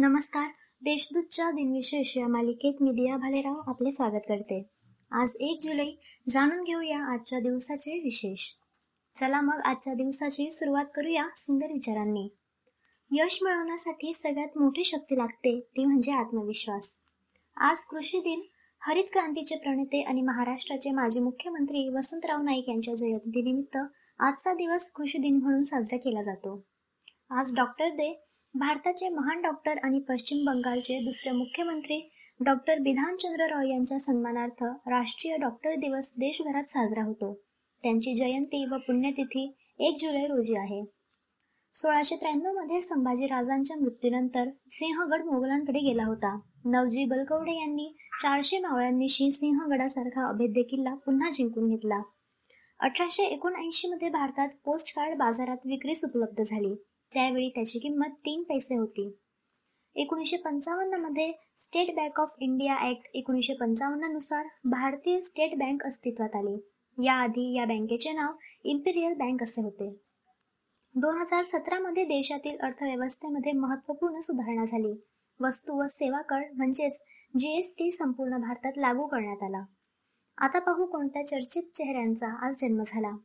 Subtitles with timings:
[0.00, 0.50] नमस्कार.
[0.82, 4.64] देशदूतच्या दिनविशेष या मालिकेत मी दिया भालेराव आपले स्वागत करते.
[5.12, 8.52] आज एक जुलै जाणून घेऊया आजच्या दिवसाचे विशेष.
[9.20, 12.28] चला मग आजच्या दिवसाची सुरुवात करूया सुंदर विचारांनी.
[13.10, 16.98] यश मिळवण्यासाठी सगळ्यात मोठी शक्ती लागते ती म्हणजे आत्मविश्वास.
[17.56, 18.40] आज कृषी दिन
[18.80, 23.76] हरित क्रांतीचे प्रणेते आणि महाराष्ट्राचे माजी मुख्यमंत्री वसंतराव नाईक यांच्या जयंतीनिमित्त
[24.18, 26.64] आजचा दिवस कृषी दिन म्हणून साजरा केला जातो.
[27.30, 33.98] आज डॉक्टर डे भारताचे महान डॉक्टर आणि पश्चिम बंगालचे दुसरे मुख्यमंत्री डॉक्टर बिधानचंद्र रॉय यांच्या
[33.98, 37.40] सन्मानार्थ राष्ट्रीय डॉक्टर दिवस देशभरात साजरा होतो.
[37.82, 40.84] त्यांची जयंती व पुण्यतिथी एक जुलै रोजी आहे.
[41.74, 46.40] सोळाशे त्र्याण्णवमध्ये संभाजी राजांच्या मृत्यूनंतर सिंहगड मोगलांकडे गेला होता.
[46.64, 52.02] नवजी बलकवडे यांनी चारशे मावळ्यांनीशी सिंहगडासारखा अभेद्य किल्ला पुन्हा जिंकून घेतला.
[52.80, 56.89] अठराशे एकोणऐंशी मध्ये भारतात पोस्ट कार्ड बाजारात विक्रीस उपलब्ध झाली.
[57.14, 59.18] त्यावेळी त्याची किंमत तीन पैसे होती.
[59.94, 66.56] एकोणीसशे पंचावन्नमध्ये State Bank of India Act एकोणीसशे पंचावन्ननुसार भारतीय स्टेट बँक अस्तित्वात आली.
[67.04, 68.32] याआधी या बँकेचे नाव
[68.64, 70.00] इम्पिरियल बँक असे होते.
[70.94, 75.06] दोन हजार सतरा मध्ये देशातील अर्थव्यवस्थेमध्ये महत्त्वपूर्ण सुधारणा झाली.
[75.40, 76.98] वस्तू व सेवा कर म्हणजेच
[77.38, 79.64] जीएसटी संपूर्ण भारतात लागू करण्यात आला.
[80.38, 83.16] आता पाहू कोणत्या चर्चित चेहऱ्यांचा आज जन्म झाला.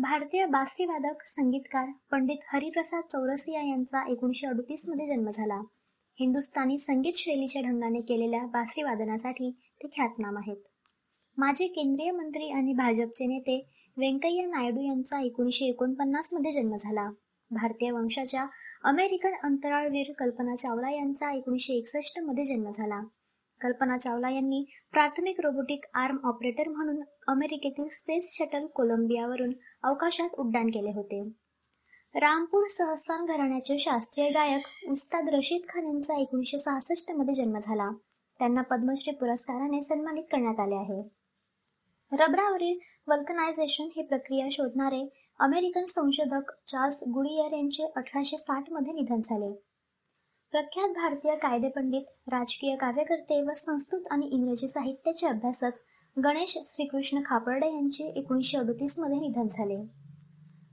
[0.00, 5.60] भारतीय बासरीवादक संगीतकार पंडित हरिप्रसाद चौरसिया यांचा एकोणीसशे अडतीसमध्ये जन्म झाला.
[6.20, 10.56] हिंदुस्थानी संगीत शैलीच्या ढंगाने केलेल्या बासरी वादनासाठी ते ख्यातनाम आहेत.
[11.38, 17.10] माजी केंद्रीय मंत्री आणि भाजपचे नेते व्यंकय्या नायडू यांचा एकोणीसशे एकोणपन्नासमध्ये जन्म झाला.
[17.50, 18.46] भारतीय वंशाच्या
[18.84, 23.00] अमेरिकन अंतराळवीर कल्पना चावला यांचा एकोणीसशे एकसष्टमध्ये जन्म झाला.
[23.60, 30.90] कल्पना चावला यांनी प्राथमिक रोबोटिक आर्म ऑपरेटर म्हणून अमेरिकेतील स्पेस शटल कोलंबियावरून अवकाशात उड्डाण केले
[30.90, 31.28] होते.
[32.14, 37.90] रामपूर सहस्थान घराण्याचे शास्त्रीय गायक उस्ताद रशीद खान यांचा एकोणीसशे सहासष्टमध्ये जन्म झाला.
[38.38, 41.02] त्यांना पद्मश्री पुरस्काराने सन्मानित करण्यात आले आहे.
[42.12, 42.78] रबरावरील
[43.08, 45.08] वल्कनायझेशन ही प्रक्रिया शोधणारे
[45.40, 49.67] अमेरिकन संशोधक चार्ल्स गुडियर यांचे अठराशे साठमध्ये निधन झाले.
[50.52, 55.70] प्रख्यात भारतीय कायदेपंडित राजकीय कार्यकर्ते व संस्कृत आणि इंग्रजी साहित्याचे अभ्यासक
[56.18, 59.76] गणेश श्रीकृष्ण खापर्डे यांचे एकोणीसशे अडतीसमध्ये निधन झाले.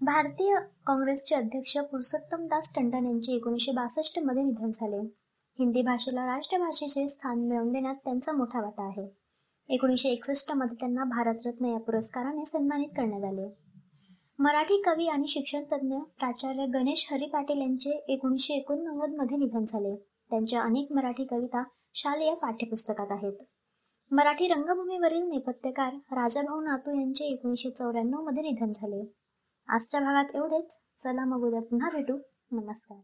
[0.00, 0.54] भारतीय
[0.86, 5.00] काँग्रेसचे अध्यक्ष पुरुषोत्तम दास टंडन यांचे एकोणीसशे बासष्टमध्ये निधन झाले.
[5.58, 9.08] हिंदी भाषेला राष्ट्रभाषेचे स्थान मिळवून देण्यात त्यांचा मोठा वाटा आहे.
[9.68, 13.69] एकोणीसशे एकसष्टमध्ये त्यांना भारतरत्न या पुरस्काराने सन्मानित करण्यात आले.
[14.42, 19.96] मराठी कवी आणि शिक्षण तज्ञ प्राचार्य गणेश हरी पाटील यांचे एकोणीसशे एकोणनव्वदमध्ये निधन झाले.
[20.30, 21.64] त्यांच्या अनेक मराठी कविता
[21.94, 23.32] शालेय पाठ्यपुस्तकात आहेत.
[24.10, 29.12] मराठी रंगभूमीवरील नेपथ्यकार राजाभाऊ नातू यांचे एकोणीसशे चौऱ्याण्णवमध्ये निधन झाले.
[29.68, 30.72] आजच्या भागात एवढेच.
[30.72, 32.18] चला मग उद्या पुन्हा भेटू.
[32.52, 32.98] नमस्कार.